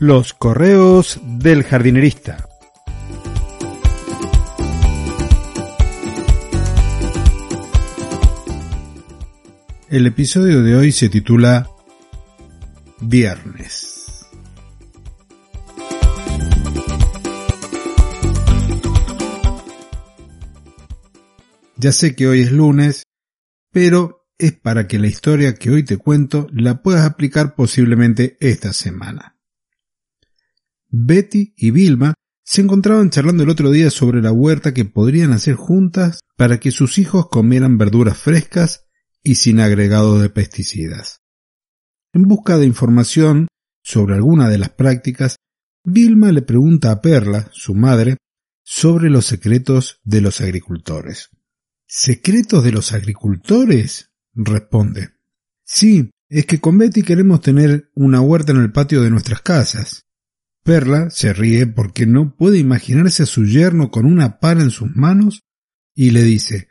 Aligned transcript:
Los 0.00 0.32
correos 0.32 1.18
del 1.24 1.64
jardinerista. 1.64 2.48
El 9.88 10.06
episodio 10.06 10.62
de 10.62 10.76
hoy 10.76 10.92
se 10.92 11.08
titula 11.08 11.68
Viernes. 13.00 14.28
Ya 21.76 21.90
sé 21.90 22.14
que 22.14 22.28
hoy 22.28 22.42
es 22.42 22.52
lunes, 22.52 23.02
pero 23.72 24.28
es 24.38 24.52
para 24.52 24.86
que 24.86 25.00
la 25.00 25.08
historia 25.08 25.56
que 25.56 25.70
hoy 25.70 25.82
te 25.82 25.96
cuento 25.96 26.46
la 26.52 26.82
puedas 26.82 27.04
aplicar 27.04 27.56
posiblemente 27.56 28.36
esta 28.38 28.72
semana. 28.72 29.37
Betty 30.88 31.54
y 31.56 31.70
Vilma 31.70 32.14
se 32.44 32.62
encontraban 32.62 33.10
charlando 33.10 33.42
el 33.42 33.50
otro 33.50 33.70
día 33.70 33.90
sobre 33.90 34.22
la 34.22 34.32
huerta 34.32 34.72
que 34.72 34.86
podrían 34.86 35.32
hacer 35.32 35.54
juntas 35.54 36.20
para 36.36 36.58
que 36.58 36.70
sus 36.70 36.98
hijos 36.98 37.28
comieran 37.28 37.76
verduras 37.76 38.16
frescas 38.16 38.86
y 39.22 39.34
sin 39.34 39.60
agregado 39.60 40.18
de 40.18 40.30
pesticidas. 40.30 41.20
En 42.14 42.22
busca 42.22 42.56
de 42.56 42.64
información 42.64 43.48
sobre 43.82 44.14
alguna 44.14 44.48
de 44.48 44.58
las 44.58 44.70
prácticas, 44.70 45.36
Vilma 45.84 46.32
le 46.32 46.42
pregunta 46.42 46.90
a 46.90 47.02
Perla, 47.02 47.48
su 47.52 47.74
madre, 47.74 48.16
sobre 48.64 49.10
los 49.10 49.26
secretos 49.26 50.00
de 50.04 50.20
los 50.20 50.40
agricultores. 50.40 51.30
¿Secretos 51.86 52.64
de 52.64 52.72
los 52.72 52.92
agricultores? 52.92 54.10
responde. 54.34 55.10
Sí, 55.64 56.10
es 56.28 56.46
que 56.46 56.60
con 56.60 56.78
Betty 56.78 57.02
queremos 57.02 57.40
tener 57.40 57.90
una 57.94 58.20
huerta 58.20 58.52
en 58.52 58.58
el 58.58 58.72
patio 58.72 59.02
de 59.02 59.10
nuestras 59.10 59.40
casas. 59.42 60.07
Perla 60.68 61.08
se 61.08 61.32
ríe 61.32 61.66
porque 61.66 62.04
no 62.04 62.36
puede 62.36 62.58
imaginarse 62.58 63.22
a 63.22 63.26
su 63.26 63.46
yerno 63.46 63.90
con 63.90 64.04
una 64.04 64.38
pala 64.38 64.60
en 64.60 64.70
sus 64.70 64.94
manos 64.94 65.40
y 65.94 66.10
le 66.10 66.22
dice 66.22 66.68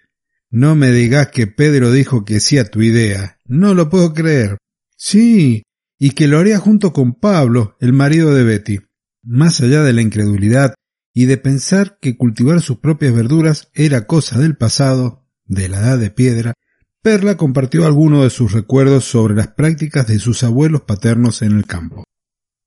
No 0.51 0.75
me 0.75 0.91
digas 0.91 1.29
que 1.29 1.47
Pedro 1.47 1.91
dijo 1.91 2.23
que 2.23 2.39
sí 2.39 2.59
a 2.59 2.69
tu 2.69 2.83
idea. 2.83 3.39
No 3.45 3.73
lo 3.73 3.89
puedo 3.89 4.13
creer. 4.13 4.59
Sí, 4.95 5.63
y 5.97 6.11
que 6.11 6.27
lo 6.27 6.37
haría 6.37 6.59
junto 6.59 6.93
con 6.93 7.15
Pablo, 7.15 7.75
el 7.79 7.91
marido 7.91 8.35
de 8.35 8.43
Betty. 8.43 8.79
Más 9.23 9.61
allá 9.61 9.81
de 9.81 9.93
la 9.93 10.03
incredulidad 10.03 10.75
y 11.11 11.25
de 11.25 11.37
pensar 11.37 11.97
que 11.99 12.17
cultivar 12.17 12.61
sus 12.61 12.77
propias 12.77 13.15
verduras 13.15 13.71
era 13.73 14.05
cosa 14.05 14.37
del 14.37 14.57
pasado, 14.57 15.25
de 15.45 15.69
la 15.69 15.79
edad 15.79 15.97
de 15.97 16.11
piedra, 16.11 16.53
Perla 17.01 17.35
compartió 17.35 17.83
algunos 17.87 18.25
de 18.25 18.29
sus 18.29 18.51
recuerdos 18.51 19.05
sobre 19.05 19.33
las 19.33 19.47
prácticas 19.47 20.05
de 20.05 20.19
sus 20.19 20.43
abuelos 20.43 20.83
paternos 20.83 21.41
en 21.41 21.53
el 21.53 21.65
campo. 21.65 22.03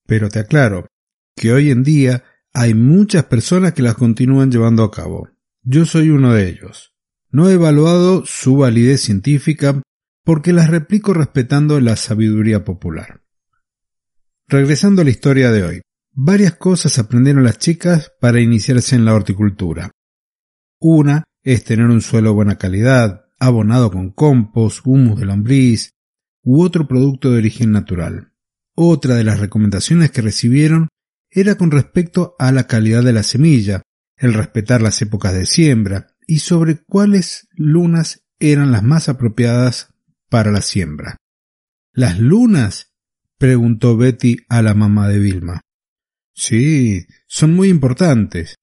Pero 0.08 0.28
te 0.28 0.40
aclaro 0.40 0.89
que 1.40 1.54
hoy 1.54 1.70
en 1.70 1.82
día 1.82 2.22
hay 2.52 2.74
muchas 2.74 3.24
personas 3.24 3.72
que 3.72 3.80
las 3.80 3.94
continúan 3.94 4.50
llevando 4.50 4.84
a 4.84 4.90
cabo. 4.90 5.30
Yo 5.62 5.86
soy 5.86 6.10
uno 6.10 6.34
de 6.34 6.50
ellos. 6.50 6.94
No 7.30 7.48
he 7.48 7.54
evaluado 7.54 8.26
su 8.26 8.58
validez 8.58 9.00
científica 9.00 9.80
porque 10.22 10.52
las 10.52 10.68
replico 10.68 11.14
respetando 11.14 11.80
la 11.80 11.96
sabiduría 11.96 12.62
popular. 12.62 13.22
Regresando 14.48 15.00
a 15.00 15.06
la 15.06 15.12
historia 15.12 15.50
de 15.50 15.62
hoy, 15.64 15.80
varias 16.12 16.56
cosas 16.56 16.98
aprendieron 16.98 17.42
las 17.42 17.56
chicas 17.56 18.12
para 18.20 18.38
iniciarse 18.38 18.94
en 18.94 19.06
la 19.06 19.14
horticultura. 19.14 19.92
Una 20.78 21.24
es 21.42 21.64
tener 21.64 21.86
un 21.86 22.02
suelo 22.02 22.30
de 22.30 22.34
buena 22.34 22.58
calidad, 22.58 23.24
abonado 23.38 23.90
con 23.90 24.10
compost, 24.10 24.80
humus 24.84 25.18
de 25.18 25.24
lombriz 25.24 25.92
u 26.42 26.62
otro 26.62 26.86
producto 26.86 27.30
de 27.30 27.38
origen 27.38 27.72
natural. 27.72 28.34
Otra 28.74 29.14
de 29.14 29.24
las 29.24 29.40
recomendaciones 29.40 30.10
que 30.10 30.20
recibieron 30.20 30.88
era 31.30 31.56
con 31.56 31.70
respecto 31.70 32.34
a 32.38 32.52
la 32.52 32.66
calidad 32.66 33.02
de 33.02 33.12
la 33.12 33.22
semilla, 33.22 33.82
el 34.16 34.34
respetar 34.34 34.82
las 34.82 35.00
épocas 35.02 35.32
de 35.32 35.46
siembra 35.46 36.08
y 36.26 36.40
sobre 36.40 36.82
cuáles 36.84 37.48
lunas 37.52 38.22
eran 38.38 38.72
las 38.72 38.82
más 38.82 39.08
apropiadas 39.08 39.94
para 40.28 40.50
la 40.50 40.62
siembra. 40.62 41.16
¿Las 41.92 42.18
lunas? 42.18 42.92
preguntó 43.38 43.96
Betty 43.96 44.38
a 44.48 44.62
la 44.62 44.74
mamá 44.74 45.08
de 45.08 45.18
Vilma. 45.18 45.62
Sí, 46.34 47.06
son 47.26 47.54
muy 47.54 47.68
importantes. 47.68 48.54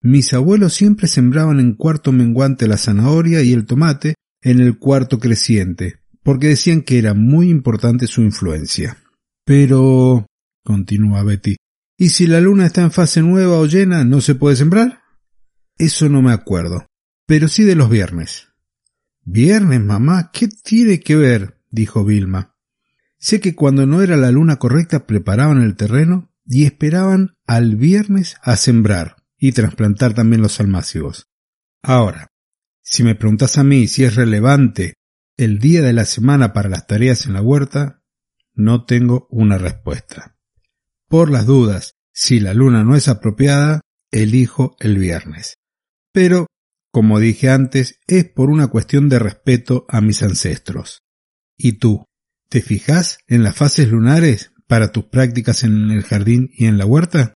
Mis 0.00 0.32
abuelos 0.32 0.74
siempre 0.74 1.08
sembraban 1.08 1.60
en 1.60 1.74
cuarto 1.74 2.12
menguante 2.12 2.68
la 2.68 2.76
zanahoria 2.76 3.42
y 3.42 3.52
el 3.52 3.66
tomate 3.66 4.14
en 4.42 4.60
el 4.60 4.78
cuarto 4.78 5.18
creciente, 5.18 6.00
porque 6.22 6.48
decían 6.48 6.82
que 6.82 6.98
era 6.98 7.14
muy 7.14 7.48
importante 7.48 8.06
su 8.06 8.22
influencia. 8.22 8.98
Pero, 9.44 10.26
continúa 10.62 11.22
Betty, 11.24 11.56
¿y 11.98 12.10
si 12.10 12.26
la 12.26 12.40
luna 12.40 12.64
está 12.64 12.80
en 12.80 12.92
fase 12.92 13.20
nueva 13.20 13.58
o 13.58 13.66
llena, 13.66 14.04
no 14.04 14.22
se 14.22 14.36
puede 14.36 14.56
sembrar? 14.56 15.02
Eso 15.76 16.08
no 16.08 16.22
me 16.22 16.32
acuerdo, 16.32 16.86
pero 17.26 17.48
sí 17.48 17.64
de 17.64 17.74
los 17.74 17.90
viernes. 17.90 18.48
Viernes, 19.22 19.80
mamá, 19.80 20.30
¿qué 20.32 20.48
tiene 20.48 21.00
que 21.00 21.16
ver? 21.16 21.60
dijo 21.70 22.04
Vilma. 22.04 22.56
Sé 23.18 23.40
que 23.40 23.54
cuando 23.54 23.84
no 23.84 24.00
era 24.00 24.16
la 24.16 24.30
luna 24.30 24.56
correcta 24.56 25.06
preparaban 25.06 25.60
el 25.60 25.76
terreno 25.76 26.32
y 26.46 26.64
esperaban 26.64 27.36
al 27.46 27.76
viernes 27.76 28.36
a 28.42 28.56
sembrar 28.56 29.16
y 29.36 29.52
trasplantar 29.52 30.14
también 30.14 30.40
los 30.40 30.60
almácigos. 30.60 31.28
Ahora, 31.82 32.28
si 32.80 33.02
me 33.02 33.14
preguntas 33.14 33.58
a 33.58 33.64
mí 33.64 33.86
si 33.88 34.04
es 34.04 34.14
relevante 34.14 34.94
el 35.36 35.58
día 35.58 35.82
de 35.82 35.92
la 35.92 36.04
semana 36.04 36.52
para 36.52 36.68
las 36.68 36.86
tareas 36.86 37.26
en 37.26 37.34
la 37.34 37.42
huerta, 37.42 38.02
no 38.54 38.84
tengo 38.84 39.28
una 39.30 39.58
respuesta. 39.58 40.37
Por 41.08 41.30
las 41.30 41.46
dudas, 41.46 41.94
si 42.12 42.38
la 42.38 42.52
luna 42.52 42.84
no 42.84 42.94
es 42.94 43.08
apropiada, 43.08 43.80
elijo 44.10 44.76
el 44.78 44.98
viernes. 44.98 45.56
Pero, 46.12 46.46
como 46.92 47.18
dije 47.18 47.48
antes, 47.48 47.98
es 48.06 48.26
por 48.26 48.50
una 48.50 48.66
cuestión 48.66 49.08
de 49.08 49.18
respeto 49.18 49.86
a 49.88 50.02
mis 50.02 50.22
ancestros. 50.22 51.00
¿Y 51.56 51.72
tú? 51.72 52.04
¿Te 52.50 52.60
fijas 52.60 53.18
en 53.26 53.42
las 53.42 53.56
fases 53.56 53.88
lunares 53.88 54.52
para 54.66 54.92
tus 54.92 55.04
prácticas 55.04 55.64
en 55.64 55.90
el 55.90 56.02
jardín 56.02 56.50
y 56.52 56.66
en 56.66 56.76
la 56.76 56.84
huerta? 56.84 57.32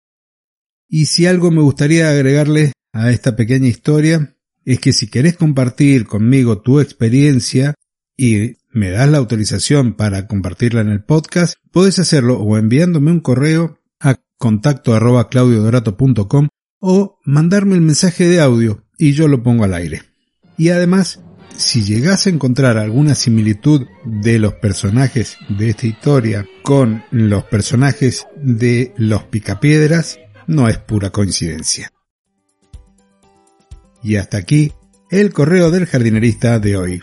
Y 0.87 1.05
si 1.05 1.27
algo 1.27 1.51
me 1.51 1.61
gustaría 1.61 2.09
agregarle 2.09 2.73
a 2.91 3.11
esta 3.11 3.35
pequeña 3.35 3.67
historia, 3.67 4.35
es 4.65 4.79
que 4.79 4.93
si 4.93 5.07
querés 5.07 5.37
compartir 5.37 6.07
conmigo 6.07 6.61
tu 6.61 6.79
experiencia 6.79 7.75
y 8.19 8.57
me 8.73 8.91
das 8.91 9.07
la 9.07 9.17
autorización 9.17 9.93
para 9.93 10.27
compartirla 10.27 10.81
en 10.81 10.89
el 10.89 11.01
podcast, 11.01 11.55
puedes 11.71 11.99
hacerlo 11.99 12.37
o 12.37 12.57
enviándome 12.57 13.11
un 13.11 13.21
correo 13.21 13.79
a 13.97 14.17
contacto 14.37 14.91
o 16.81 17.19
mandarme 17.23 17.75
el 17.75 17.81
mensaje 17.81 18.27
de 18.27 18.41
audio 18.41 18.83
y 18.97 19.13
yo 19.13 19.29
lo 19.29 19.41
pongo 19.41 19.63
al 19.63 19.73
aire. 19.73 20.01
Y 20.57 20.67
además, 20.67 21.21
si 21.55 21.85
llegas 21.85 22.27
a 22.27 22.29
encontrar 22.29 22.77
alguna 22.77 23.15
similitud 23.15 23.87
de 24.03 24.37
los 24.37 24.55
personajes 24.55 25.37
de 25.47 25.69
esta 25.69 25.87
historia 25.87 26.45
con 26.61 27.05
los 27.11 27.45
personajes 27.45 28.27
de 28.35 28.93
los 28.97 29.23
picapiedras, 29.23 30.19
no 30.45 30.67
es 30.67 30.77
pura 30.77 31.11
coincidencia. 31.11 31.93
Y 34.03 34.17
hasta 34.17 34.37
aquí 34.37 34.73
el 35.09 35.31
correo 35.31 35.71
del 35.71 35.85
jardinerista 35.85 36.59
de 36.59 36.75
hoy. 36.75 37.01